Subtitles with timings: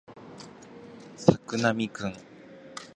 [1.15, 2.13] 作並くん